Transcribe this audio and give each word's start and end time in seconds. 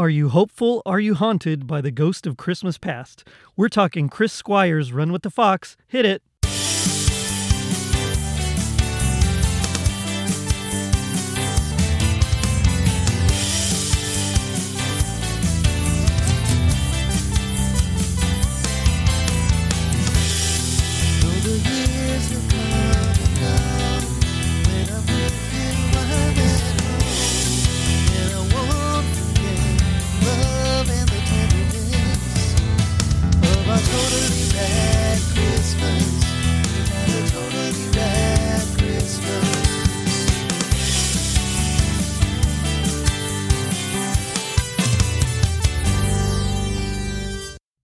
Are 0.00 0.08
you 0.08 0.30
hopeful? 0.30 0.80
Are 0.86 0.98
you 0.98 1.14
haunted 1.14 1.66
by 1.66 1.82
the 1.82 1.90
ghost 1.90 2.26
of 2.26 2.38
Christmas 2.38 2.78
past? 2.78 3.22
We're 3.54 3.68
talking 3.68 4.08
Chris 4.08 4.32
Squire's 4.32 4.94
Run 4.94 5.12
with 5.12 5.20
the 5.20 5.28
Fox. 5.28 5.76
Hit 5.88 6.06
it. 6.06 6.22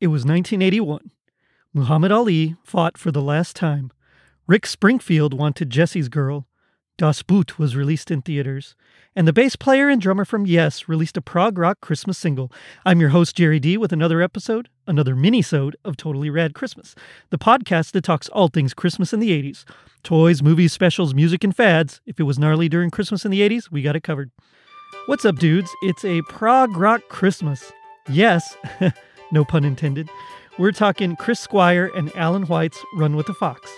It 0.07 0.11
was 0.11 0.23
1981. 0.25 1.11
Muhammad 1.75 2.13
Ali 2.13 2.55
fought 2.63 2.97
for 2.97 3.11
the 3.11 3.21
last 3.21 3.57
time. 3.57 3.91
Rick 4.47 4.65
Springfield 4.65 5.35
wanted 5.35 5.69
Jesse's 5.69 6.09
Girl. 6.09 6.47
Das 6.97 7.25
Boot 7.25 7.59
was 7.59 7.75
released 7.75 8.13
in 8.13 8.23
theaters. 8.23 8.77
And 9.17 9.27
the 9.27 9.33
bass 9.33 9.57
player 9.57 9.89
and 9.89 10.01
drummer 10.01 10.25
from 10.25 10.47
Yes 10.47 10.87
released 10.87 11.17
a 11.17 11.21
prog 11.21 11.59
rock 11.59 11.81
Christmas 11.81 12.19
single. 12.19 12.53
I'm 12.85 13.01
your 13.01 13.09
host, 13.09 13.35
Jerry 13.35 13.59
D, 13.59 13.77
with 13.77 13.93
another 13.93 14.23
episode, 14.23 14.69
another 14.87 15.17
mini-sode 15.17 15.77
of 15.85 15.97
Totally 15.97 16.31
Rad 16.31 16.55
Christmas, 16.55 16.95
the 17.31 17.37
podcast 17.37 17.91
that 17.91 18.05
talks 18.05 18.29
all 18.29 18.47
things 18.47 18.75
Christmas 18.75 19.13
in 19.13 19.19
the 19.19 19.31
80s. 19.31 19.65
Toys, 20.05 20.41
movies, 20.41 20.73
specials, 20.73 21.15
music, 21.15 21.43
and 21.43 21.57
fads. 21.57 22.01
If 22.07 22.21
it 22.21 22.23
was 22.23 22.39
gnarly 22.39 22.69
during 22.69 22.93
Christmas 22.93 23.25
in 23.25 23.33
the 23.33 23.41
80s, 23.41 23.73
we 23.73 23.83
got 23.83 23.97
it 23.97 24.05
covered. 24.05 24.31
What's 25.07 25.25
up, 25.25 25.41
dudes? 25.41 25.75
It's 25.83 26.05
a 26.05 26.23
prog 26.29 26.77
rock 26.77 27.01
Christmas. 27.09 27.73
Yes, 28.09 28.57
no 29.31 29.45
pun 29.45 29.65
intended. 29.65 30.09
We're 30.59 30.73
talking 30.73 31.17
Chris 31.17 31.41
Squire 31.41 31.91
and 31.95 32.15
Alan 32.17 32.45
White's 32.45 32.83
Run 32.95 33.17
with 33.17 33.27
the 33.27 33.35
Fox. 33.35 33.71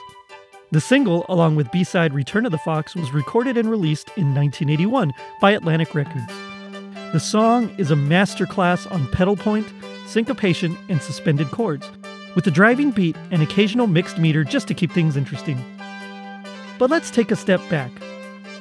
The 0.70 0.80
single, 0.80 1.24
along 1.28 1.56
with 1.56 1.72
B 1.72 1.82
side 1.82 2.12
Return 2.12 2.44
of 2.44 2.52
the 2.52 2.58
Fox, 2.58 2.94
was 2.94 3.12
recorded 3.12 3.56
and 3.56 3.70
released 3.70 4.08
in 4.16 4.34
1981 4.34 5.12
by 5.40 5.52
Atlantic 5.52 5.94
Records. 5.94 6.32
The 7.12 7.20
song 7.20 7.74
is 7.78 7.90
a 7.90 7.96
masterclass 7.96 8.90
on 8.92 9.10
pedal 9.10 9.34
point, 9.34 9.66
syncopation, 10.06 10.76
and 10.90 11.00
suspended 11.00 11.50
chords, 11.50 11.90
with 12.34 12.46
a 12.46 12.50
driving 12.50 12.90
beat 12.90 13.16
and 13.30 13.42
occasional 13.42 13.86
mixed 13.86 14.18
meter 14.18 14.44
just 14.44 14.68
to 14.68 14.74
keep 14.74 14.92
things 14.92 15.16
interesting. 15.16 15.58
But 16.78 16.90
let's 16.90 17.10
take 17.10 17.30
a 17.30 17.36
step 17.36 17.60
back. 17.70 17.90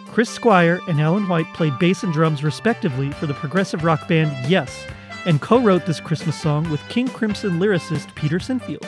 Chris 0.07 0.29
Squire 0.29 0.79
and 0.87 1.01
Alan 1.01 1.27
White 1.27 1.53
played 1.53 1.77
bass 1.77 2.03
and 2.03 2.13
drums 2.13 2.43
respectively 2.43 3.11
for 3.11 3.27
the 3.27 3.33
progressive 3.33 3.83
rock 3.83 4.07
band 4.07 4.31
Yes, 4.49 4.87
and 5.27 5.41
co 5.41 5.59
wrote 5.59 5.85
this 5.85 5.99
Christmas 5.99 6.39
song 6.41 6.67
with 6.71 6.81
King 6.87 7.07
Crimson 7.07 7.59
lyricist 7.59 8.15
Peter 8.15 8.39
Sinfield. 8.39 8.85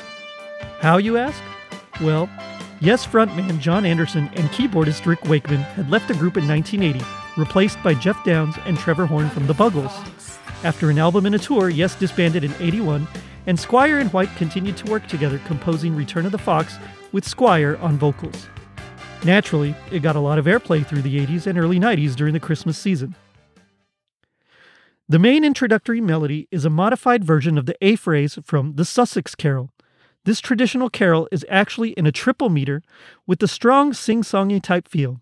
How, 0.80 0.98
you 0.98 1.18
ask? 1.18 1.40
Well, 2.02 2.28
Yes 2.81 3.06
frontman 3.06 3.59
Jon 3.59 3.86
Anderson 3.86 4.30
and 4.36 4.48
keyboardist 4.52 5.06
Rick 5.06 5.26
Wakeman 5.26 5.59
had 5.59 5.92
left 5.92 6.08
the 6.08 6.14
group 6.14 6.38
in 6.38 6.48
1980, 6.48 7.06
replaced 7.38 7.84
by 7.84 7.94
Geoff 7.94 8.23
Downes 8.23 8.56
and 8.66 8.78
Trevor 8.78 9.06
Horn 9.06 9.30
from 9.30 9.48
the 9.48 9.54
Buggles. 9.54 9.92
After 10.64 10.90
an 10.90 10.98
album 10.98 11.26
and 11.26 11.36
a 11.36 11.40
tour, 11.40 11.70
Yes 11.70 11.96
disbanded 11.96 12.46
in 12.46 12.53
81, 12.62 13.06
and 13.48 13.59
Squire 13.59 14.00
and 14.00 14.12
White 14.14 14.34
continued 14.38 14.78
to 14.78 14.90
work 14.90 15.06
together 15.08 15.42
composing 15.46 15.94
Return 15.94 16.26
of 16.26 16.31
the 16.31 16.38
Fox 16.38 16.78
with 17.12 17.28
Squire 17.28 17.76
on 17.81 17.98
vocals. 17.98 18.48
Naturally, 19.25 19.75
it 19.92 20.00
got 20.00 20.16
a 20.16 20.22
lot 20.22 20.40
of 20.40 20.46
airplay 20.46 20.86
through 20.86 21.02
the 21.02 21.25
80s 21.25 21.47
and 21.47 21.59
early 21.59 21.81
90s 21.81 22.16
during 22.16 22.31
the 22.31 22.40
Christmas 22.40 22.78
season. 22.78 23.13
The 25.12 25.18
main 25.18 25.44
introductory 25.44 26.02
melody 26.02 26.47
is 26.52 26.66
a 26.66 26.70
modified 26.70 27.24
version 27.24 27.58
of 27.58 27.66
the 27.66 27.75
A 27.81 27.96
phrase 27.96 28.38
from 28.44 28.75
the 28.75 28.86
Sussex 28.86 29.34
Carol. 29.34 29.72
This 30.24 30.40
traditional 30.40 30.92
carol 30.92 31.28
is 31.31 31.44
actually 31.50 31.94
in 31.94 32.06
a 32.06 32.12
triple 32.12 32.50
meter 32.50 32.84
with 33.25 33.42
a 33.42 33.48
strong 33.48 33.92
sing 33.92 34.22
songy 34.22 34.62
type 34.62 34.88
feel. 34.88 35.19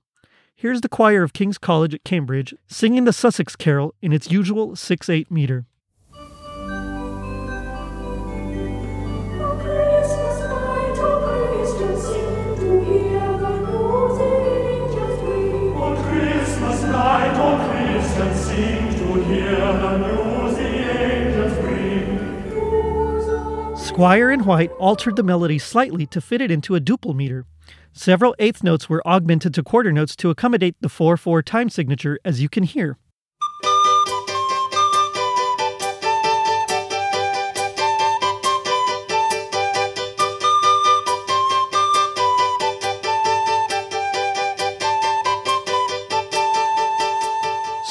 Here's 0.53 0.81
the 0.81 0.90
choir 0.90 1.24
of 1.24 1.31
King's 1.31 1.58
College 1.58 1.94
at 1.94 2.03
Cambridge 2.03 2.53
singing 2.68 3.06
the 3.06 3.14
Sussex 3.14 3.56
Carol 3.56 3.96
in 4.02 4.12
its 4.12 4.30
usual 4.30 4.76
6 4.76 5.08
8 5.08 5.31
meter. 5.31 5.66
Squire 23.97 24.30
and 24.30 24.46
White 24.46 24.69
altered 24.74 25.16
the 25.16 25.24
melody 25.24 25.58
slightly 25.58 26.06
to 26.06 26.22
fit 26.22 26.40
it 26.40 26.52
into 26.52 26.75
a 26.75 26.80
duple 26.80 27.16
meter. 27.16 27.47
Several 27.94 28.35
eighth 28.38 28.63
notes 28.63 28.88
were 28.88 29.02
augmented 29.08 29.56
to 29.56 29.63
quarter 29.63 29.91
notes 29.91 30.16
to 30.18 30.30
accommodate 30.30 30.75
the 30.81 30.88
4 30.88 31.18
4 31.18 31.41
time 31.41 31.68
signature, 31.68 32.19
as 32.24 32.40
you 32.40 32.47
can 32.47 32.62
hear. 32.62 33.00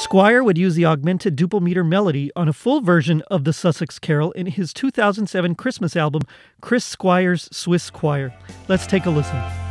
Squire 0.07 0.41
would 0.41 0.57
use 0.57 0.75
the 0.75 0.85
augmented 0.85 1.35
duple 1.35 1.61
meter 1.61 1.83
melody 1.83 2.31
on 2.33 2.47
a 2.47 2.53
full 2.53 2.79
version 2.79 3.21
of 3.23 3.43
the 3.43 3.51
Sussex 3.51 3.99
Carol 3.99 4.31
in 4.31 4.45
his 4.45 4.71
2007 4.71 5.53
Christmas 5.55 5.97
album, 5.97 6.21
Chris 6.61 6.85
Squire's 6.85 7.49
Swiss 7.51 7.89
Choir. 7.89 8.33
Let's 8.69 8.87
take 8.87 9.05
a 9.05 9.09
listen. 9.09 9.66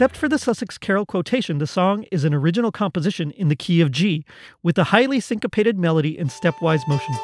Except 0.00 0.16
for 0.16 0.30
the 0.30 0.38
Sussex 0.38 0.78
Carol 0.78 1.04
quotation, 1.04 1.58
the 1.58 1.66
song 1.66 2.06
is 2.10 2.24
an 2.24 2.32
original 2.32 2.72
composition 2.72 3.32
in 3.32 3.48
the 3.48 3.54
key 3.54 3.82
of 3.82 3.90
G, 3.90 4.24
with 4.62 4.78
a 4.78 4.84
highly 4.84 5.20
syncopated 5.20 5.78
melody 5.78 6.16
and 6.16 6.30
stepwise 6.30 6.88
motion. 6.88 7.14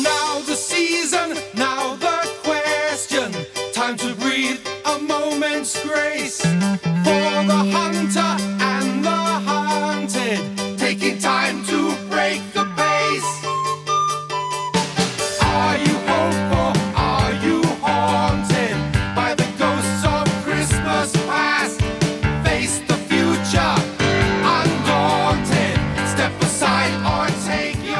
Now 0.00 0.38
the 0.46 0.54
season, 0.54 1.36
now 1.56 1.96
the 1.96 2.30
question. 2.44 3.34
Time 3.72 3.96
to 3.96 4.14
breathe 4.14 4.64
a 4.86 5.00
moment's 5.00 5.84
grace 5.84 6.40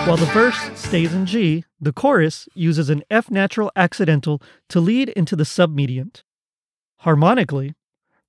While 0.08 0.16
the 0.16 0.24
verse 0.24 0.58
stays 0.74 1.12
in 1.12 1.26
G, 1.26 1.64
the 1.78 1.92
chorus 1.92 2.48
uses 2.54 2.88
an 2.88 3.02
F 3.10 3.30
natural 3.30 3.70
accidental 3.76 4.40
to 4.70 4.80
lead 4.80 5.10
into 5.10 5.36
the 5.36 5.44
submediant. 5.44 6.22
Harmonically, 7.00 7.74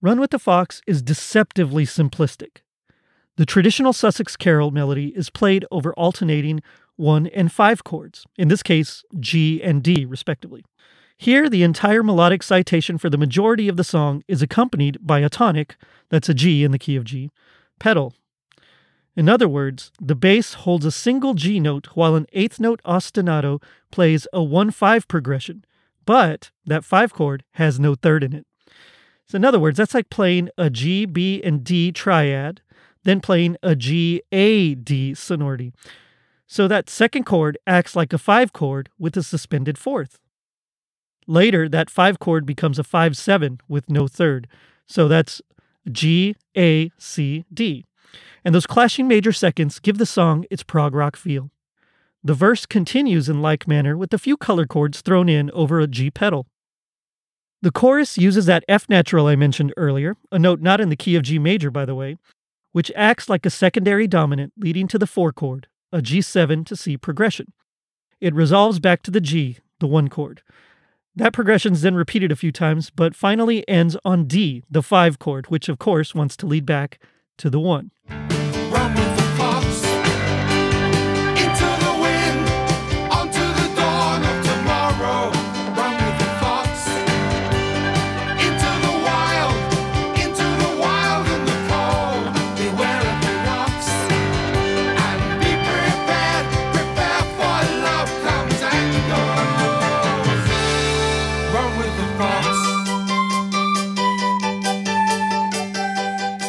Run 0.02 0.20
with 0.20 0.32
the 0.32 0.40
Fox 0.40 0.82
is 0.86 1.02
deceptively 1.02 1.86
simplistic. 1.86 2.64
The 3.38 3.46
traditional 3.46 3.94
Sussex 3.94 4.36
Carol 4.36 4.72
melody 4.72 5.14
is 5.16 5.30
played 5.30 5.64
over 5.72 5.94
alternating 5.94 6.62
1 6.98 7.28
and 7.28 7.50
5 7.50 7.86
chords, 7.86 8.26
in 8.38 8.50
this 8.50 8.62
case, 8.62 9.06
G 9.18 9.64
and 9.64 9.82
D, 9.82 10.04
respectively. 10.04 10.66
Here, 11.18 11.48
the 11.48 11.64
entire 11.64 12.04
melodic 12.04 12.44
citation 12.44 12.98
for 12.98 13.10
the 13.10 13.18
majority 13.18 13.70
of 13.70 13.78
the 13.78 13.86
song 13.86 14.22
is 14.28 14.42
accompanied 14.42 14.98
by 15.00 15.20
a 15.20 15.30
tonic, 15.30 15.78
that's 16.10 16.28
a 16.28 16.34
G 16.34 16.66
in 16.66 16.72
the 16.72 16.78
key 16.78 16.98
of 16.98 17.06
G, 17.06 17.30
pedal. 17.80 18.14
In 19.20 19.28
other 19.28 19.50
words, 19.50 19.92
the 20.00 20.16
bass 20.16 20.54
holds 20.54 20.86
a 20.86 20.94
single 20.94 21.34
G 21.34 21.60
note 21.60 21.88
while 21.88 22.16
an 22.16 22.26
eighth 22.32 22.58
note 22.58 22.80
ostinato 22.86 23.62
plays 23.92 24.26
a 24.32 24.42
1 24.42 24.72
5 24.72 25.10
progression, 25.10 25.66
but 26.06 26.52
that 26.66 26.86
5 26.86 27.14
chord 27.14 27.44
has 27.56 27.82
no 27.82 27.96
third 27.96 28.24
in 28.24 28.32
it. 28.32 28.48
So, 29.26 29.36
in 29.36 29.44
other 29.44 29.60
words, 29.60 29.78
that's 29.78 29.94
like 29.94 30.10
playing 30.10 30.48
a 30.58 30.70
G, 30.70 31.06
B, 31.06 31.42
and 31.44 31.66
D 31.66 31.92
triad, 31.92 32.62
then 33.04 33.20
playing 33.20 33.58
a 33.62 33.76
G, 33.76 34.22
A, 34.32 34.76
D 34.76 35.14
sonority. 35.14 35.74
So 36.48 36.70
that 36.70 36.90
second 36.90 37.26
chord 37.26 37.58
acts 37.68 37.98
like 37.98 38.14
a 38.14 38.18
five 38.18 38.54
chord 38.54 38.88
with 38.98 39.18
a 39.18 39.24
suspended 39.24 39.78
fourth. 39.78 40.18
Later, 41.28 41.68
that 41.68 41.90
five 41.90 42.20
chord 42.20 42.46
becomes 42.46 42.80
a 42.80 42.86
5 42.86 43.18
7 43.18 43.60
with 43.68 43.90
no 43.90 44.08
third. 44.08 44.48
So 44.88 45.10
that's 45.10 45.42
G, 45.92 46.38
A, 46.56 46.90
C, 46.98 47.44
D. 47.54 47.86
And 48.44 48.56
those 48.56 48.68
clashing 48.68 49.08
major 49.08 49.32
seconds 49.32 49.80
give 49.80 49.98
the 49.98 50.06
song 50.06 50.46
its 50.50 50.64
prog 50.64 50.94
rock 50.94 51.16
feel. 51.16 51.52
The 52.24 52.34
verse 52.34 52.66
continues 52.66 53.30
in 53.30 53.42
like 53.42 53.68
manner 53.68 53.96
with 53.96 54.14
a 54.14 54.18
few 54.18 54.36
color 54.36 54.66
chords 54.66 55.02
thrown 55.02 55.30
in 55.30 55.50
over 55.52 55.80
a 55.80 55.88
G 55.88 56.12
pedal. 56.12 56.48
The 57.62 57.72
chorus 57.72 58.18
uses 58.18 58.46
that 58.46 58.64
F 58.68 58.88
natural 58.90 59.28
I 59.28 59.36
mentioned 59.36 59.74
earlier, 59.76 60.16
a 60.32 60.40
note 60.40 60.62
not 60.62 60.80
in 60.80 60.90
the 60.90 60.96
key 60.96 61.16
of 61.16 61.24
G 61.24 61.40
major, 61.40 61.72
by 61.72 61.86
the 61.86 61.96
way, 61.96 62.18
which 62.72 62.92
acts 62.96 63.30
like 63.30 63.46
a 63.46 63.50
secondary 63.50 64.08
dominant 64.08 64.54
leading 64.58 64.88
to 64.90 64.98
the 64.98 65.08
four 65.08 65.34
chord, 65.34 65.68
a 65.92 66.00
G7 66.00 66.66
to 66.68 66.76
C 66.76 66.98
progression. 66.98 67.52
It 68.22 68.34
resolves 68.34 68.80
back 68.80 69.02
to 69.04 69.12
the 69.12 69.22
G, 69.22 69.58
the 69.80 69.88
one 69.88 70.08
chord. 70.08 70.42
That 71.16 71.34
progression 71.34 71.74
is 71.74 71.82
then 71.82 71.96
repeated 71.96 72.32
a 72.32 72.38
few 72.38 72.52
times, 72.52 72.90
but 72.90 73.16
finally 73.16 73.68
ends 73.68 73.98
on 74.06 74.26
D, 74.26 74.64
the 74.70 74.84
five 74.84 75.20
chord, 75.20 75.48
which 75.48 75.68
of 75.68 75.80
course 75.80 76.16
wants 76.16 76.38
to 76.38 76.46
lead 76.46 76.66
back 76.66 77.00
to 77.40 77.50
the 77.50 77.60
one. 77.60 77.92
Run 78.10 78.39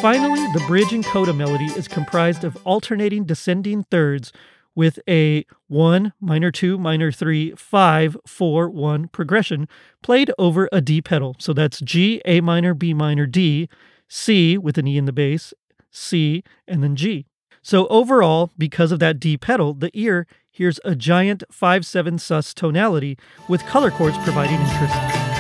Finally, 0.01 0.41
the 0.55 0.65
bridge 0.67 0.95
and 0.95 1.05
coda 1.05 1.35
melody 1.35 1.67
is 1.67 1.87
comprised 1.87 2.43
of 2.43 2.57
alternating 2.65 3.25
descending 3.25 3.83
thirds 3.91 4.33
with 4.75 4.99
a 5.07 5.45
1, 5.69 6.15
minor 6.19 6.51
2, 6.51 6.79
minor 6.79 7.13
3, 7.13 7.53
5, 7.55 8.17
4, 8.27 8.71
1 8.71 9.09
progression 9.09 9.69
played 10.03 10.33
over 10.39 10.71
a 10.73 10.81
D 10.81 11.03
pedal. 11.03 11.37
So 11.39 11.53
that's 11.53 11.81
G, 11.81 12.23
A 12.25 12.41
minor, 12.41 12.73
B 12.73 12.95
minor, 12.95 13.27
D, 13.27 13.69
C 14.09 14.57
with 14.57 14.79
an 14.79 14.87
E 14.87 14.97
in 14.97 15.05
the 15.05 15.13
bass, 15.13 15.53
C, 15.91 16.43
and 16.67 16.83
then 16.83 16.97
G. 16.97 17.27
So 17.61 17.87
overall, 17.89 18.53
because 18.57 18.93
of 18.93 19.01
that 19.01 19.21
D 19.21 19.37
pedal, 19.37 19.75
the 19.75 19.91
ear 19.93 20.27
hears 20.51 20.81
a 20.83 20.95
giant 20.95 21.45
5 21.51 21.85
7 21.85 22.19
sus 22.19 22.55
tonality 22.55 23.19
with 23.51 23.67
color 23.67 23.91
chords 23.91 24.17
providing 24.25 24.61
interest. 24.61 25.40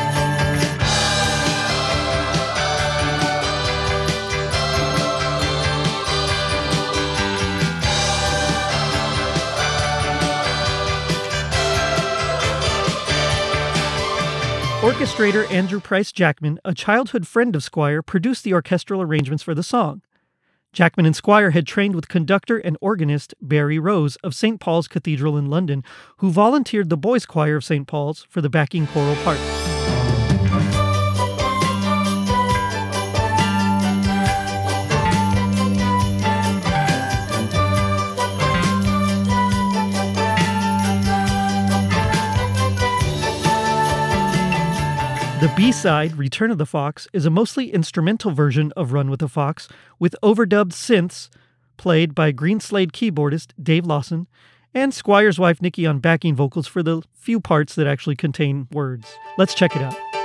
Orchestrator 15.00 15.50
Andrew 15.50 15.80
Pryce 15.80 16.12
Jackman, 16.12 16.60
a 16.62 16.74
childhood 16.74 17.26
friend 17.26 17.56
of 17.56 17.62
Squire, 17.62 18.02
produced 18.02 18.44
the 18.44 18.52
orchestral 18.52 19.00
arrangements 19.00 19.42
for 19.42 19.54
the 19.54 19.62
song. 19.62 20.02
Jackman 20.74 21.06
and 21.06 21.16
Squire 21.16 21.52
had 21.52 21.66
trained 21.66 21.94
with 21.94 22.06
conductor 22.06 22.58
and 22.58 22.76
organist 22.82 23.32
Barry 23.40 23.78
Rose 23.78 24.16
of 24.16 24.34
St. 24.34 24.60
Paul's 24.60 24.88
Cathedral 24.88 25.38
in 25.38 25.48
London, 25.48 25.82
who 26.18 26.30
volunteered 26.30 26.90
the 26.90 26.98
boys' 26.98 27.24
choir 27.24 27.56
of 27.56 27.64
St. 27.64 27.86
Paul's 27.86 28.26
for 28.28 28.42
the 28.42 28.50
backing 28.50 28.86
choral 28.88 29.16
part. 29.24 29.38
The 45.40 45.50
B 45.56 45.72
side, 45.72 46.18
Return 46.18 46.50
of 46.50 46.58
the 46.58 46.66
Fox, 46.66 47.08
is 47.14 47.24
a 47.24 47.30
mostly 47.30 47.72
instrumental 47.72 48.30
version 48.30 48.72
of 48.76 48.92
Run 48.92 49.08
with 49.08 49.20
the 49.20 49.28
Fox 49.28 49.68
with 49.98 50.14
overdubbed 50.22 50.72
synths 50.72 51.30
played 51.78 52.14
by 52.14 52.30
Greenslade 52.30 52.92
keyboardist 52.92 53.52
Dave 53.58 53.86
Lawson 53.86 54.26
and 54.74 54.92
Squire's 54.92 55.38
wife 55.38 55.62
Nikki 55.62 55.86
on 55.86 55.98
backing 55.98 56.34
vocals 56.34 56.66
for 56.66 56.82
the 56.82 57.00
few 57.14 57.40
parts 57.40 57.74
that 57.76 57.86
actually 57.86 58.16
contain 58.16 58.68
words. 58.70 59.06
Let's 59.38 59.54
check 59.54 59.74
it 59.74 59.80
out. 59.80 60.19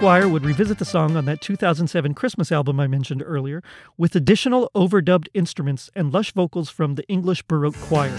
Squire 0.00 0.30
would 0.30 0.46
revisit 0.46 0.78
the 0.78 0.86
song 0.86 1.14
on 1.14 1.26
that 1.26 1.42
2007 1.42 2.14
Christmas 2.14 2.50
album 2.50 2.80
I 2.80 2.86
mentioned 2.86 3.22
earlier 3.22 3.62
with 3.98 4.16
additional 4.16 4.70
overdubbed 4.74 5.28
instruments 5.34 5.90
and 5.94 6.10
lush 6.10 6.32
vocals 6.32 6.70
from 6.70 6.94
the 6.94 7.06
English 7.06 7.42
Baroque 7.42 7.76
Choir. 7.76 8.16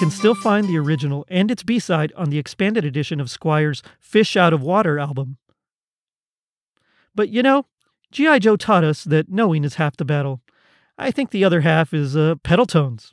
Can 0.00 0.10
still 0.10 0.34
find 0.34 0.66
the 0.66 0.78
original 0.78 1.26
and 1.28 1.50
its 1.50 1.62
B 1.62 1.78
side 1.78 2.10
on 2.16 2.30
the 2.30 2.38
expanded 2.38 2.86
edition 2.86 3.20
of 3.20 3.28
Squire's 3.28 3.82
Fish 3.98 4.34
Out 4.34 4.54
of 4.54 4.62
Water 4.62 4.98
album. 4.98 5.36
But 7.14 7.28
you 7.28 7.42
know, 7.42 7.66
G.I. 8.10 8.38
Joe 8.38 8.56
taught 8.56 8.82
us 8.82 9.04
that 9.04 9.28
knowing 9.28 9.62
is 9.62 9.74
half 9.74 9.98
the 9.98 10.06
battle. 10.06 10.40
I 10.96 11.10
think 11.10 11.30
the 11.30 11.44
other 11.44 11.60
half 11.60 11.92
is 11.92 12.16
uh, 12.16 12.36
pedal 12.42 12.64
tones. 12.64 13.12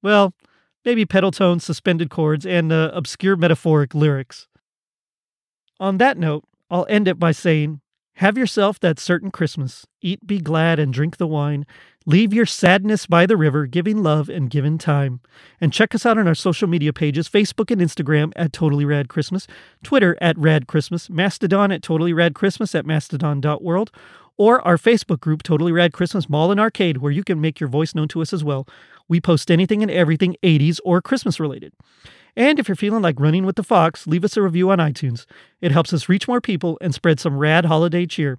Well, 0.00 0.32
maybe 0.84 1.04
pedal 1.04 1.32
tones, 1.32 1.64
suspended 1.64 2.08
chords, 2.08 2.46
and 2.46 2.72
uh, 2.72 2.92
obscure 2.94 3.34
metaphoric 3.34 3.92
lyrics. 3.92 4.46
On 5.80 5.98
that 5.98 6.18
note, 6.18 6.44
I'll 6.70 6.86
end 6.88 7.08
it 7.08 7.18
by 7.18 7.32
saying 7.32 7.80
have 8.22 8.38
yourself 8.38 8.78
that 8.78 9.00
certain 9.00 9.32
Christmas. 9.32 9.84
Eat, 10.00 10.24
be 10.24 10.38
glad, 10.38 10.78
and 10.78 10.92
drink 10.92 11.16
the 11.16 11.26
wine. 11.26 11.66
Leave 12.06 12.32
your 12.32 12.46
sadness 12.46 13.04
by 13.04 13.26
the 13.26 13.36
river, 13.36 13.66
giving 13.66 14.00
love 14.00 14.28
and 14.28 14.48
giving 14.48 14.78
time. 14.78 15.18
And 15.60 15.72
check 15.72 15.92
us 15.92 16.06
out 16.06 16.18
on 16.18 16.28
our 16.28 16.34
social 16.36 16.68
media 16.68 16.92
pages 16.92 17.28
Facebook 17.28 17.72
and 17.72 17.80
Instagram 17.80 18.32
at 18.36 18.52
Totally 18.52 18.84
Rad 18.84 19.08
Christmas, 19.08 19.48
Twitter 19.82 20.16
at 20.20 20.38
Rad 20.38 20.68
Christmas, 20.68 21.10
Mastodon 21.10 21.72
at 21.72 21.82
Totally 21.82 22.12
Rad 22.12 22.32
Christmas 22.34 22.76
at 22.76 22.86
mastodon.world, 22.86 23.90
or 24.36 24.60
our 24.66 24.76
Facebook 24.76 25.20
group, 25.20 25.42
Totally 25.42 25.72
Rad 25.72 25.92
Christmas 25.92 26.28
Mall 26.28 26.50
and 26.50 26.60
Arcade, 26.60 26.98
where 26.98 27.12
you 27.12 27.24
can 27.24 27.40
make 27.40 27.60
your 27.60 27.68
voice 27.68 27.94
known 27.94 28.08
to 28.08 28.22
us 28.22 28.32
as 28.32 28.42
well. 28.42 28.66
We 29.08 29.20
post 29.20 29.50
anything 29.50 29.82
and 29.82 29.90
everything 29.90 30.36
80s 30.42 30.78
or 30.84 31.02
Christmas 31.02 31.38
related. 31.38 31.72
And 32.36 32.58
if 32.58 32.68
you're 32.68 32.76
feeling 32.76 33.02
like 33.02 33.20
running 33.20 33.44
with 33.44 33.56
the 33.56 33.62
fox, 33.62 34.06
leave 34.06 34.24
us 34.24 34.36
a 34.36 34.42
review 34.42 34.70
on 34.70 34.78
iTunes. 34.78 35.26
It 35.60 35.72
helps 35.72 35.92
us 35.92 36.08
reach 36.08 36.26
more 36.26 36.40
people 36.40 36.78
and 36.80 36.94
spread 36.94 37.20
some 37.20 37.38
rad 37.38 37.66
holiday 37.66 38.06
cheer. 38.06 38.38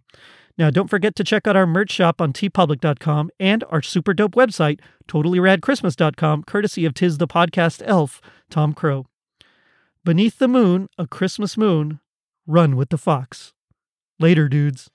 Now, 0.57 0.69
don't 0.69 0.89
forget 0.89 1.15
to 1.15 1.23
check 1.23 1.47
out 1.47 1.55
our 1.55 1.65
merch 1.65 1.91
shop 1.91 2.21
on 2.21 2.31
Teepublic.com 2.31 3.31
and 3.39 3.63
our 3.69 3.81
super 3.81 4.13
dope 4.13 4.35
website, 4.35 4.79
totallyradchristmas.com, 5.07 6.43
courtesy 6.43 6.85
of 6.85 6.93
Tis 6.93 7.17
the 7.17 7.27
Podcast 7.27 7.81
Elf, 7.85 8.21
Tom 8.50 8.73
Crow. 8.73 9.07
Beneath 10.03 10.38
the 10.38 10.47
moon, 10.47 10.89
a 10.97 11.07
Christmas 11.07 11.57
moon, 11.57 12.00
run 12.45 12.75
with 12.75 12.89
the 12.89 12.97
fox. 12.97 13.53
Later, 14.19 14.47
dudes. 14.47 14.89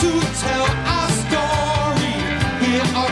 To 0.00 0.08
tell 0.40 0.66
our 0.96 1.10
story. 1.10 2.16
Here 2.64 2.86
are 2.96 3.09